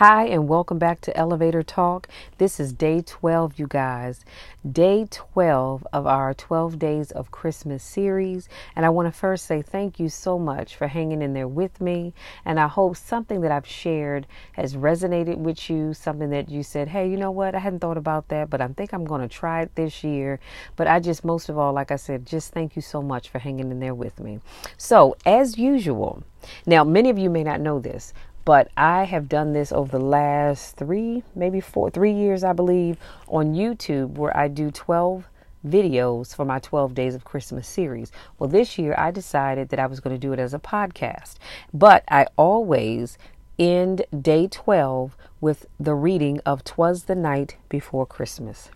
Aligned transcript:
Hi, 0.00 0.24
and 0.28 0.48
welcome 0.48 0.78
back 0.78 1.02
to 1.02 1.14
Elevator 1.14 1.62
Talk. 1.62 2.08
This 2.38 2.58
is 2.58 2.72
day 2.72 3.02
12, 3.02 3.58
you 3.58 3.66
guys. 3.66 4.24
Day 4.72 5.06
12 5.10 5.86
of 5.92 6.06
our 6.06 6.32
12 6.32 6.78
Days 6.78 7.10
of 7.10 7.30
Christmas 7.30 7.82
series. 7.82 8.48
And 8.74 8.86
I 8.86 8.88
want 8.88 9.12
to 9.12 9.12
first 9.12 9.44
say 9.44 9.60
thank 9.60 10.00
you 10.00 10.08
so 10.08 10.38
much 10.38 10.74
for 10.74 10.88
hanging 10.88 11.20
in 11.20 11.34
there 11.34 11.46
with 11.46 11.82
me. 11.82 12.14
And 12.46 12.58
I 12.58 12.66
hope 12.66 12.96
something 12.96 13.42
that 13.42 13.52
I've 13.52 13.66
shared 13.66 14.26
has 14.52 14.74
resonated 14.74 15.36
with 15.36 15.68
you, 15.68 15.92
something 15.92 16.30
that 16.30 16.48
you 16.48 16.62
said, 16.62 16.88
hey, 16.88 17.06
you 17.06 17.18
know 17.18 17.30
what? 17.30 17.54
I 17.54 17.58
hadn't 17.58 17.80
thought 17.80 17.98
about 17.98 18.28
that, 18.28 18.48
but 18.48 18.62
I 18.62 18.68
think 18.68 18.94
I'm 18.94 19.04
going 19.04 19.20
to 19.20 19.28
try 19.28 19.60
it 19.60 19.74
this 19.74 20.02
year. 20.02 20.40
But 20.76 20.86
I 20.86 21.00
just, 21.00 21.26
most 21.26 21.50
of 21.50 21.58
all, 21.58 21.74
like 21.74 21.90
I 21.90 21.96
said, 21.96 22.24
just 22.24 22.54
thank 22.54 22.74
you 22.74 22.80
so 22.80 23.02
much 23.02 23.28
for 23.28 23.38
hanging 23.38 23.70
in 23.70 23.80
there 23.80 23.94
with 23.94 24.18
me. 24.18 24.40
So, 24.78 25.18
as 25.26 25.58
usual, 25.58 26.22
now, 26.66 26.84
many 26.84 27.10
of 27.10 27.18
you 27.18 27.28
may 27.28 27.44
not 27.44 27.60
know 27.60 27.78
this, 27.78 28.14
but 28.50 28.68
I 28.76 29.04
have 29.04 29.28
done 29.28 29.52
this 29.52 29.70
over 29.70 29.96
the 29.96 30.04
last 30.04 30.74
three, 30.74 31.22
maybe 31.36 31.60
four, 31.60 31.88
three 31.88 32.10
years, 32.10 32.42
I 32.42 32.52
believe, 32.52 32.96
on 33.28 33.54
YouTube, 33.54 34.14
where 34.14 34.36
I 34.36 34.48
do 34.48 34.72
12 34.72 35.28
videos 35.64 36.34
for 36.34 36.44
my 36.44 36.58
12 36.58 36.92
Days 36.92 37.14
of 37.14 37.22
Christmas 37.22 37.68
series. 37.68 38.10
Well, 38.40 38.50
this 38.50 38.76
year 38.76 38.92
I 38.98 39.12
decided 39.12 39.68
that 39.68 39.78
I 39.78 39.86
was 39.86 40.00
going 40.00 40.16
to 40.16 40.18
do 40.18 40.32
it 40.32 40.40
as 40.40 40.52
a 40.52 40.58
podcast, 40.58 41.36
but 41.72 42.02
I 42.08 42.26
always 42.36 43.18
end 43.56 44.02
day 44.20 44.48
12 44.48 45.16
with 45.40 45.66
the 45.78 45.94
reading 45.94 46.40
of 46.44 46.64
Twas 46.64 47.04
the 47.04 47.14
Night 47.14 47.56
Before 47.68 48.04
Christmas. 48.04 48.70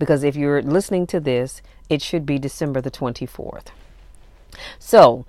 Because 0.00 0.24
if 0.24 0.34
you're 0.34 0.60
listening 0.60 1.06
to 1.06 1.20
this, 1.20 1.62
it 1.88 2.02
should 2.02 2.26
be 2.26 2.40
December 2.40 2.80
the 2.80 2.90
24th. 2.90 3.66
So, 4.80 5.24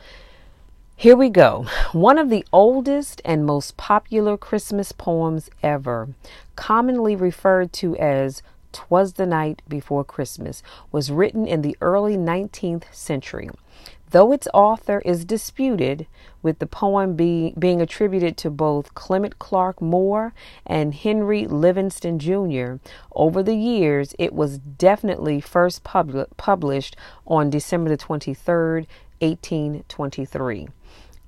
here 1.02 1.16
we 1.16 1.30
go. 1.30 1.66
One 1.94 2.20
of 2.20 2.30
the 2.30 2.46
oldest 2.54 3.24
and 3.26 3.44
most 3.44 3.76
popular 3.76 4.38
Christmas 4.38 4.92
poems 4.92 5.50
ever, 5.64 6.10
commonly 6.56 7.16
referred 7.16 7.74
to 7.74 7.98
as 7.98 8.44
Twas 8.72 9.14
the 9.14 9.26
Night 9.26 9.64
Before 9.68 10.04
Christmas, 10.04 10.62
was 10.92 11.10
written 11.10 11.48
in 11.48 11.64
the 11.64 11.76
early 11.82 12.18
19th 12.18 12.84
century. 12.94 13.50
Though 14.12 14.32
its 14.32 14.48
author 14.54 15.02
is 15.04 15.26
disputed, 15.26 16.06
with 16.44 16.60
the 16.60 16.68
poem 16.68 17.16
be, 17.16 17.56
being 17.58 17.82
attributed 17.82 18.38
to 18.38 18.52
both 18.52 18.94
Clement 18.94 19.40
Clarke 19.40 19.82
Moore 19.82 20.36
and 20.68 20.94
Henry 20.94 21.48
Livingston 21.48 22.20
Jr., 22.20 22.76
over 23.16 23.42
the 23.42 23.56
years 23.56 24.14
it 24.20 24.34
was 24.34 24.60
definitely 24.60 25.42
first 25.42 25.84
pub- 25.84 26.28
published 26.38 26.96
on 27.26 27.50
December 27.50 27.90
the 27.90 27.98
23rd, 27.98 28.86
1823 29.22 30.68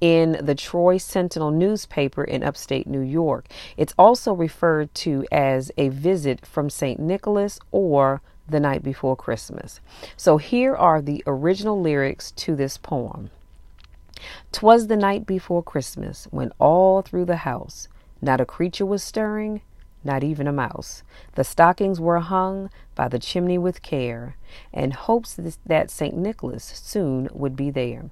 in 0.01 0.37
the 0.41 0.55
Troy 0.55 0.97
Sentinel 0.97 1.51
newspaper 1.51 2.23
in 2.23 2.43
upstate 2.43 2.87
New 2.87 2.99
York. 2.99 3.47
It's 3.77 3.93
also 3.97 4.33
referred 4.33 4.93
to 4.95 5.25
as 5.31 5.71
a 5.77 5.87
visit 5.89 6.45
from 6.45 6.69
St. 6.69 6.99
Nicholas 6.99 7.57
or 7.71 8.21
the 8.47 8.59
night 8.59 8.83
before 8.83 9.15
Christmas. 9.15 9.79
So 10.17 10.37
here 10.37 10.75
are 10.75 11.01
the 11.01 11.23
original 11.25 11.79
lyrics 11.79 12.31
to 12.31 12.55
this 12.55 12.77
poem. 12.77 13.29
Twas 14.51 14.87
the 14.87 14.97
night 14.97 15.25
before 15.25 15.63
Christmas 15.63 16.27
when 16.31 16.51
all 16.59 17.01
through 17.01 17.25
the 17.25 17.37
house 17.37 17.87
not 18.21 18.39
a 18.39 18.45
creature 18.45 18.85
was 18.85 19.03
stirring, 19.03 19.61
not 20.03 20.23
even 20.23 20.47
a 20.47 20.53
mouse. 20.53 21.03
The 21.35 21.43
stockings 21.43 21.99
were 21.99 22.19
hung 22.19 22.69
by 22.95 23.07
the 23.07 23.19
chimney 23.19 23.57
with 23.57 23.81
care, 23.81 24.35
and 24.73 24.93
hopes 24.93 25.39
that 25.65 25.91
St. 25.91 26.15
Nicholas 26.15 26.63
soon 26.63 27.29
would 27.31 27.55
be 27.55 27.69
there. 27.71 28.09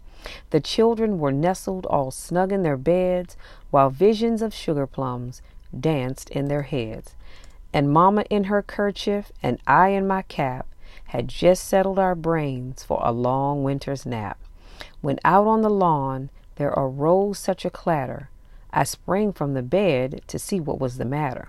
The 0.52 0.60
children 0.60 1.20
were 1.20 1.32
nestled 1.32 1.86
all 1.86 2.12
snug 2.12 2.52
in 2.52 2.64
their 2.64 2.78
beds, 2.78 3.38
while 3.70 3.90
visions 3.90 4.42
of 4.42 4.54
sugar 4.54 4.88
plums 4.88 5.42
danced 5.78 6.30
in 6.30 6.48
their 6.48 6.64
heads. 6.64 7.16
And 7.74 7.92
Mamma 7.92 8.26
in 8.30 8.46
her 8.46 8.62
kerchief 8.62 9.32
and 9.42 9.60
I 9.66 9.90
in 9.90 10.06
my 10.08 10.24
cap 10.24 10.68
had 11.06 11.28
just 11.28 11.66
settled 11.66 12.00
our 12.00 12.16
brains 12.16 12.84
for 12.84 13.00
a 13.02 13.12
long 13.12 13.64
winter's 13.64 14.06
nap. 14.06 14.38
When 15.02 15.20
out 15.24 15.48
on 15.48 15.62
the 15.62 15.70
lawn 15.70 16.30
there 16.56 16.74
arose 16.76 17.40
such 17.40 17.66
a 17.66 17.70
clatter, 17.70 18.30
I 18.72 18.84
sprang 18.84 19.34
from 19.34 19.54
the 19.54 19.64
bed 19.64 20.22
to 20.28 20.40
see 20.40 20.60
what 20.60 20.80
was 20.80 20.98
the 20.98 21.06
matter. 21.06 21.48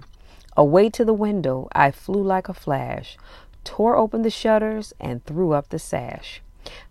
Away 0.56 0.90
to 0.90 1.04
the 1.04 1.14
window 1.14 1.68
I 1.72 1.90
flew 1.90 2.22
like 2.22 2.48
a 2.48 2.54
flash, 2.54 3.16
tore 3.64 3.96
open 3.96 4.22
the 4.22 4.30
shutters, 4.30 4.92
and 5.00 5.24
threw 5.24 5.52
up 5.52 5.70
the 5.70 5.78
sash. 5.78 6.42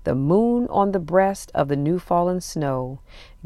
The 0.04 0.16
moon 0.16 0.68
on 0.70 0.92
the 0.92 1.00
breast 1.00 1.52
of 1.54 1.68
the 1.68 1.76
new 1.76 2.00
fallen 2.00 2.42
snow 2.42 3.00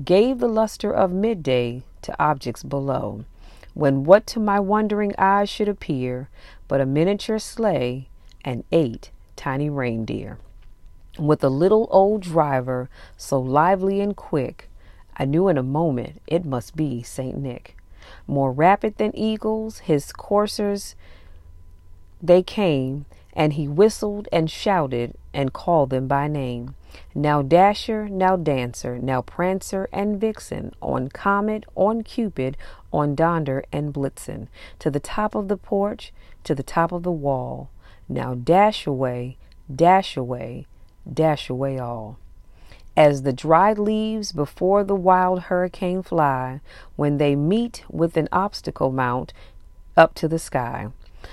gave 0.03 0.39
the 0.39 0.47
luster 0.47 0.91
of 0.91 1.11
midday 1.11 1.83
to 2.01 2.15
objects 2.17 2.63
below, 2.63 3.25
when 3.73 4.05
what 4.05 4.25
to 4.27 4.39
my 4.39 4.59
wondering 4.59 5.13
eyes 5.17 5.49
should 5.49 5.67
appear 5.67 6.29
but 6.67 6.81
a 6.81 6.85
miniature 6.85 7.39
sleigh 7.39 8.07
and 8.43 8.63
eight 8.71 9.11
tiny 9.35 9.69
reindeer. 9.69 10.37
With 11.19 11.43
a 11.43 11.49
little 11.49 11.87
old 11.91 12.21
driver 12.21 12.89
so 13.17 13.39
lively 13.39 13.99
and 13.99 14.15
quick, 14.15 14.69
I 15.17 15.25
knew 15.25 15.47
in 15.47 15.57
a 15.57 15.63
moment 15.63 16.21
it 16.25 16.45
must 16.45 16.75
be 16.75 17.03
Saint 17.03 17.37
Nick. 17.37 17.75
More 18.27 18.51
rapid 18.51 18.97
than 18.97 19.15
eagles, 19.15 19.79
his 19.79 20.11
coursers 20.11 20.95
they 22.21 22.41
came, 22.41 23.05
and 23.33 23.53
he 23.53 23.67
whistled 23.67 24.27
and 24.31 24.49
shouted 24.49 25.15
and 25.33 25.53
called 25.53 25.89
them 25.89 26.07
by 26.07 26.27
name. 26.27 26.75
Now 27.13 27.41
Dasher, 27.41 28.07
now 28.07 28.37
Dancer, 28.37 28.97
now 28.97 29.21
Prancer 29.21 29.89
and 29.91 30.19
Vixen, 30.19 30.73
on 30.81 31.09
Comet, 31.09 31.65
on 31.75 32.03
Cupid, 32.03 32.55
on 32.93 33.15
Donder 33.15 33.65
and 33.71 33.93
Blitzen, 33.93 34.47
to 34.79 34.89
the 34.89 35.01
top 35.01 35.35
of 35.35 35.49
the 35.49 35.57
porch, 35.57 36.13
to 36.45 36.55
the 36.55 36.63
top 36.63 36.91
of 36.91 37.03
the 37.03 37.11
wall. 37.11 37.69
Now 38.07 38.33
dash 38.33 38.87
away, 38.87 39.37
dash 39.73 40.15
away, 40.15 40.67
dash 41.11 41.49
away 41.49 41.77
all. 41.77 42.17
As 42.97 43.23
the 43.23 43.33
dried 43.33 43.77
leaves 43.77 44.31
before 44.31 44.83
the 44.83 44.95
wild 44.95 45.43
hurricane 45.43 46.01
fly, 46.01 46.61
when 46.95 47.17
they 47.17 47.35
meet 47.35 47.83
with 47.89 48.15
an 48.15 48.29
obstacle 48.31 48.91
mount 48.91 49.33
up 49.97 50.13
to 50.15 50.27
the 50.27 50.39
sky. 50.39 50.89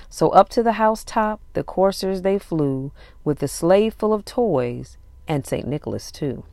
So 0.09 0.31
up 0.31 0.49
to 0.51 0.63
the 0.63 0.73
housetop 0.73 1.41
the 1.53 1.63
coursers 1.63 2.23
they 2.23 2.39
flew, 2.39 2.91
with 3.25 3.39
the 3.39 3.49
sleigh 3.49 3.91
full 3.91 4.13
of 4.13 4.25
toys, 4.25 4.97
and 5.29 5.47
St. 5.47 5.67
Nicholas 5.67 6.11
too. 6.11 6.45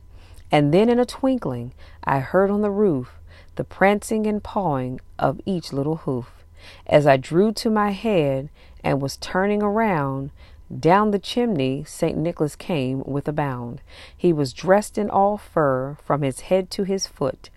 And 0.52 0.72
then 0.72 0.88
in 0.88 1.00
a 1.00 1.06
twinkling 1.06 1.72
I 2.04 2.20
heard 2.20 2.50
on 2.50 2.62
the 2.62 2.70
roof 2.70 3.18
the 3.56 3.64
prancing 3.64 4.26
and 4.26 4.42
pawing 4.42 5.00
of 5.18 5.40
each 5.44 5.72
little 5.72 5.96
hoof. 5.96 6.44
As 6.86 7.06
I 7.06 7.16
drew 7.16 7.52
to 7.54 7.70
my 7.70 7.90
head 7.90 8.48
and 8.84 9.00
was 9.00 9.16
turning 9.16 9.62
around, 9.62 10.30
down 10.78 11.10
the 11.10 11.18
chimney 11.18 11.84
St. 11.84 12.16
Nicholas 12.16 12.54
came 12.54 13.02
with 13.04 13.26
a 13.26 13.32
bound. 13.32 13.80
He 14.16 14.32
was 14.32 14.52
dressed 14.52 14.96
in 14.96 15.10
all 15.10 15.36
fur 15.36 15.96
from 16.04 16.22
his 16.22 16.40
head 16.40 16.70
to 16.72 16.84
his 16.84 17.06
foot, 17.06 17.50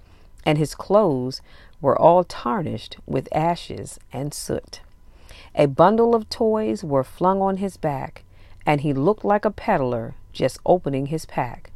and 0.45 0.57
his 0.57 0.73
clothes 0.73 1.41
were 1.79 1.97
all 1.97 2.23
tarnished 2.23 2.97
with 3.05 3.27
ashes 3.31 3.99
and 4.11 4.33
soot. 4.33 4.81
A 5.53 5.67
bundle 5.67 6.15
of 6.15 6.29
toys 6.29 6.83
were 6.83 7.03
flung 7.03 7.41
on 7.41 7.57
his 7.57 7.77
back, 7.77 8.23
and 8.65 8.81
he 8.81 8.93
looked 8.93 9.23
like 9.23 9.45
a 9.45 9.51
peddler 9.51 10.15
just 10.31 10.57
opening 10.65 11.07
his 11.07 11.25
pack. 11.25 11.71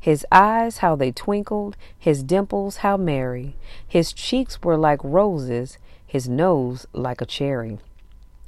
His 0.00 0.24
eyes, 0.32 0.78
how 0.78 0.96
they 0.96 1.12
twinkled, 1.12 1.76
his 1.98 2.22
dimples, 2.22 2.78
how 2.78 2.96
merry. 2.96 3.56
His 3.86 4.12
cheeks 4.12 4.62
were 4.62 4.78
like 4.78 5.00
roses, 5.04 5.76
his 6.06 6.28
nose 6.28 6.86
like 6.94 7.20
a 7.20 7.26
cherry. 7.26 7.78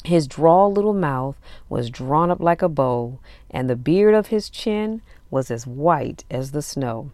His 0.04 0.26
droll 0.26 0.72
little 0.72 0.94
mouth 0.94 1.36
was 1.68 1.90
drawn 1.90 2.30
up 2.30 2.40
like 2.40 2.62
a 2.62 2.68
bow, 2.68 3.18
and 3.50 3.68
the 3.68 3.76
beard 3.76 4.14
of 4.14 4.28
his 4.28 4.48
chin 4.48 5.02
was 5.30 5.50
as 5.50 5.66
white 5.66 6.24
as 6.30 6.52
the 6.52 6.62
snow. 6.62 7.10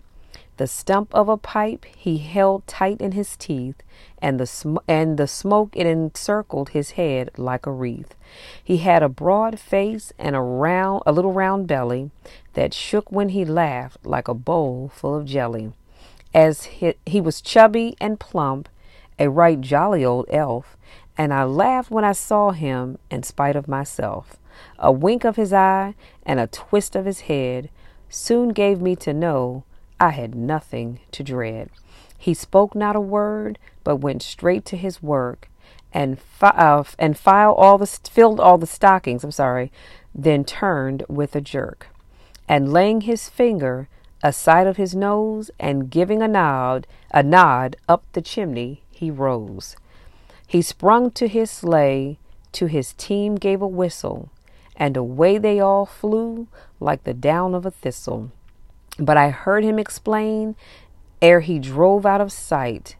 The 0.56 0.66
stump 0.66 1.14
of 1.14 1.28
a 1.28 1.36
pipe 1.36 1.84
he 1.84 2.18
held 2.18 2.66
tight 2.66 3.00
in 3.00 3.12
his 3.12 3.36
teeth, 3.36 3.82
and 4.22 4.40
the 4.40 4.46
sm- 4.46 4.78
and 4.88 5.18
the 5.18 5.26
smoke 5.26 5.70
it 5.74 5.86
encircled 5.86 6.70
his 6.70 6.92
head 6.92 7.30
like 7.36 7.66
a 7.66 7.70
wreath. 7.70 8.14
He 8.62 8.78
had 8.78 9.02
a 9.02 9.08
broad 9.08 9.58
face 9.58 10.14
and 10.18 10.34
a 10.34 10.40
round, 10.40 11.02
a 11.04 11.12
little 11.12 11.32
round 11.32 11.66
belly 11.66 12.10
that 12.54 12.72
shook 12.72 13.12
when 13.12 13.30
he 13.30 13.44
laughed 13.44 14.06
like 14.06 14.28
a 14.28 14.34
bowl 14.34 14.90
full 14.94 15.14
of 15.14 15.26
jelly. 15.26 15.72
As 16.32 16.64
he, 16.64 16.94
he 17.04 17.20
was 17.20 17.42
chubby 17.42 17.94
and 18.00 18.18
plump, 18.18 18.68
a 19.18 19.28
right 19.28 19.60
jolly 19.60 20.04
old 20.04 20.26
elf, 20.30 20.76
and 21.16 21.32
I 21.32 21.44
laughed 21.44 21.90
when 21.90 22.04
I 22.04 22.12
saw 22.12 22.50
him 22.50 22.98
in 23.10 23.22
spite 23.22 23.56
of 23.56 23.68
myself. 23.68 24.36
A 24.78 24.92
wink 24.92 25.24
of 25.24 25.36
his 25.36 25.52
eye 25.52 25.94
and 26.24 26.40
a 26.40 26.46
twist 26.46 26.96
of 26.96 27.04
his 27.04 27.20
head 27.20 27.70
soon 28.08 28.50
gave 28.50 28.80
me 28.80 28.96
to 28.96 29.12
know 29.12 29.64
I 29.98 30.10
had 30.10 30.34
nothing 30.34 31.00
to 31.12 31.22
dread. 31.22 31.70
He 32.18 32.34
spoke 32.34 32.74
not 32.74 32.96
a 32.96 33.00
word, 33.00 33.58
but 33.84 33.96
went 33.96 34.22
straight 34.22 34.64
to 34.66 34.76
his 34.76 35.02
work 35.02 35.48
and 35.92 36.18
fi- 36.18 36.48
uh, 36.48 36.84
and 36.98 37.16
filed 37.16 37.56
all 37.58 37.78
the 37.78 37.86
filled 37.86 38.40
all 38.40 38.58
the 38.58 38.66
stockings. 38.66 39.24
I'm 39.24 39.30
sorry, 39.30 39.72
then 40.14 40.44
turned 40.44 41.04
with 41.08 41.34
a 41.34 41.40
jerk, 41.40 41.88
and 42.48 42.72
laying 42.72 43.02
his 43.02 43.28
finger 43.28 43.88
aside 44.22 44.66
of 44.66 44.76
his 44.76 44.94
nose 44.94 45.50
and 45.58 45.90
giving 45.90 46.22
a 46.22 46.28
nod, 46.28 46.86
a 47.12 47.22
nod 47.22 47.76
up 47.88 48.04
the 48.12 48.22
chimney, 48.22 48.82
he 48.90 49.10
rose. 49.10 49.76
He 50.46 50.62
sprung 50.62 51.10
to 51.12 51.26
his 51.26 51.50
sleigh, 51.50 52.18
to 52.52 52.66
his 52.66 52.92
team 52.94 53.34
gave 53.34 53.60
a 53.60 53.66
whistle, 53.66 54.30
and 54.76 54.96
away 54.96 55.38
they 55.38 55.58
all 55.60 55.86
flew 55.86 56.46
like 56.80 57.04
the 57.04 57.14
down 57.14 57.54
of 57.54 57.66
a 57.66 57.70
thistle. 57.70 58.30
But 58.98 59.16
I 59.16 59.30
heard 59.30 59.64
him 59.64 59.78
explain, 59.78 60.54
ere 61.20 61.40
he 61.40 61.58
drove 61.58 62.06
out 62.06 62.20
of 62.20 62.32
sight, 62.32 62.96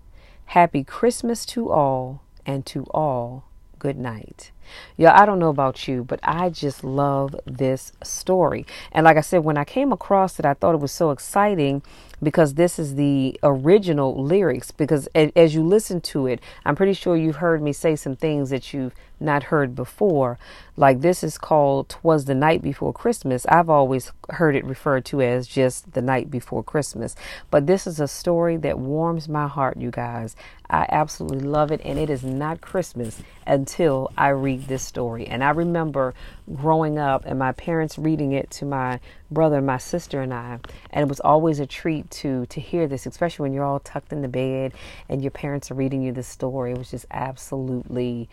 Happy 0.47 0.85
Christmas 0.85 1.45
to 1.47 1.71
all, 1.71 2.23
and 2.45 2.65
to 2.67 2.85
all 2.91 3.45
good 3.79 3.99
night. 3.99 4.53
Yeah, 4.97 5.21
I 5.21 5.27
don't 5.27 5.39
know 5.39 5.49
about 5.49 5.87
you, 5.89 6.05
but 6.05 6.21
I 6.23 6.51
just 6.51 6.85
love 6.85 7.35
this 7.45 7.93
story. 8.03 8.67
And 8.93 9.05
like 9.05 9.17
I 9.17 9.23
said, 9.23 9.45
when 9.45 9.57
I 9.57 9.65
came 9.65 9.93
across 9.93 10.39
it, 10.39 10.45
I 10.45 10.55
thought 10.55 10.75
it 10.75 10.81
was 10.81 10.93
so 10.93 11.11
exciting 11.11 11.83
because 12.23 12.55
this 12.55 12.79
is 12.79 12.95
the 12.95 13.39
original 13.43 14.23
lyrics. 14.23 14.71
Because 14.71 15.09
as 15.15 15.55
you 15.55 15.63
listen 15.63 16.01
to 16.03 16.27
it, 16.27 16.41
I'm 16.65 16.77
pretty 16.77 16.95
sure 16.95 17.17
you've 17.17 17.37
heard 17.37 17.63
me 17.63 17.73
say 17.73 17.97
some 17.97 18.17
things 18.17 18.51
that 18.51 18.73
you've 18.73 18.95
not 19.19 19.45
heard 19.45 19.75
before. 19.75 20.39
Like 20.77 21.01
this 21.01 21.25
is 21.25 21.39
called 21.39 21.89
Twas 21.89 22.27
the 22.27 22.35
Night 22.35 22.63
Before 22.63 22.93
Christmas. 22.93 23.47
I've 23.47 23.71
always 23.71 24.13
heard 24.31 24.55
it 24.57 24.65
referred 24.65 25.05
to 25.07 25.23
as 25.23 25.47
just 25.47 25.93
the 25.93 26.03
night 26.03 26.31
before 26.31 26.63
Christmas. 26.63 27.15
But 27.51 27.67
this 27.67 27.87
is 27.87 27.99
a 28.01 28.09
story 28.09 28.57
that 28.59 28.79
warms 28.79 29.29
my 29.29 29.47
heart, 29.47 29.79
you 29.79 29.91
guys. 29.91 30.37
I 30.69 30.87
absolutely 30.91 31.47
love 31.47 31.71
it. 31.71 31.81
And 31.85 31.99
it 31.99 32.11
is 32.11 32.25
not 32.25 32.61
Christmas 32.61 33.23
until 33.47 34.11
I 34.19 34.29
read 34.29 34.56
this 34.57 34.83
story. 34.83 35.27
And 35.27 35.43
I 35.45 35.51
remember 35.51 36.15
growing 36.55 36.99
up 36.99 37.25
and 37.27 37.39
my 37.39 37.53
parents 37.53 37.99
reading 37.99 38.33
it 38.33 38.51
to 38.53 38.65
my 38.65 39.01
brother, 39.31 39.61
my 39.61 39.79
sister, 39.79 40.23
and 40.23 40.33
I. 40.33 40.59
And 40.91 41.03
it 41.03 41.09
was 41.09 41.21
always 41.21 41.61
a 41.61 41.67
treat 41.67 42.11
to 42.13 42.47
to 42.47 42.61
hear 42.61 42.87
this, 42.87 43.07
especially 43.07 43.45
when 43.45 43.53
you're 43.53 43.65
all 43.65 43.81
tucked 43.81 44.13
in 44.13 44.23
the 44.23 44.29
bed 44.29 44.73
and 45.09 45.23
your 45.23 45.31
parents 45.31 45.71
are 45.71 45.75
reading 45.75 46.03
you 46.03 46.13
this 46.13 46.29
story. 46.29 46.73
It 46.73 46.79
was 46.79 46.91
just 46.91 47.07
absolutely 47.11 48.29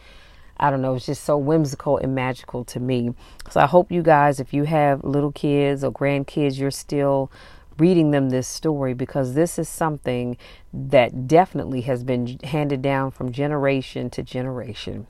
I 0.58 0.70
don't 0.70 0.82
know, 0.82 0.96
it's 0.96 1.08
just 1.08 1.24
so 1.24 1.38
whimsical 1.38 1.98
and 1.98 2.14
magical 2.14 2.64
to 2.66 2.80
me. 2.80 3.16
So 3.50 3.60
I 3.60 3.66
hope 3.66 3.92
you 3.92 4.04
guys, 4.04 4.40
if 4.40 4.54
you 4.54 4.66
have 4.66 5.04
little 5.04 5.32
kids 5.32 5.84
or 5.84 5.92
grandkids, 5.92 6.60
you're 6.60 6.72
still 6.72 7.32
reading 7.78 8.12
them 8.12 8.30
this 8.30 8.48
story 8.48 8.94
because 8.94 9.34
this 9.34 9.58
is 9.58 9.68
something 9.68 10.38
that 10.72 11.28
definitely 11.28 11.82
has 11.82 12.04
been 12.04 12.40
handed 12.44 12.82
down 12.82 13.12
from 13.12 13.32
generation 13.32 14.10
to 14.12 14.22
generation 14.22 15.08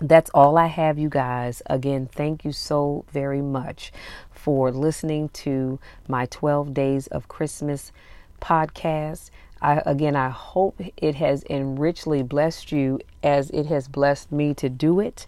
that's 0.00 0.30
all 0.34 0.58
I 0.58 0.66
have, 0.66 0.98
you 0.98 1.08
guys. 1.08 1.62
Again, 1.66 2.08
thank 2.10 2.44
you 2.44 2.52
so 2.52 3.04
very 3.12 3.40
much 3.40 3.92
for 4.30 4.70
listening 4.70 5.28
to 5.30 5.78
my 6.08 6.26
12 6.26 6.74
Days 6.74 7.06
of 7.08 7.28
Christmas 7.28 7.92
podcast. 8.40 9.30
I, 9.62 9.82
again, 9.86 10.16
I 10.16 10.28
hope 10.28 10.80
it 10.96 11.14
has 11.14 11.44
enrichly 11.44 12.26
blessed 12.26 12.72
you 12.72 13.00
as 13.22 13.50
it 13.50 13.66
has 13.66 13.88
blessed 13.88 14.30
me 14.30 14.52
to 14.54 14.68
do 14.68 15.00
it. 15.00 15.26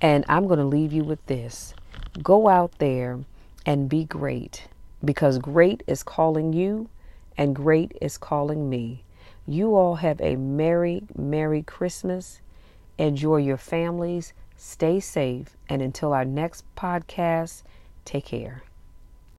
And 0.00 0.24
I'm 0.28 0.46
going 0.46 0.58
to 0.58 0.64
leave 0.64 0.92
you 0.92 1.04
with 1.04 1.24
this 1.26 1.74
go 2.22 2.48
out 2.48 2.72
there 2.78 3.20
and 3.64 3.88
be 3.88 4.04
great 4.04 4.66
because 5.04 5.38
great 5.38 5.82
is 5.86 6.02
calling 6.02 6.52
you 6.52 6.88
and 7.36 7.54
great 7.54 7.96
is 8.00 8.18
calling 8.18 8.68
me. 8.68 9.04
You 9.46 9.74
all 9.76 9.96
have 9.96 10.20
a 10.20 10.36
Merry, 10.36 11.04
Merry 11.16 11.62
Christmas 11.62 12.40
Enjoy 12.98 13.36
your 13.36 13.56
families. 13.56 14.32
Stay 14.56 15.00
safe. 15.00 15.56
And 15.68 15.80
until 15.80 16.12
our 16.12 16.24
next 16.24 16.64
podcast, 16.76 17.62
take 18.04 18.26
care. 18.26 18.62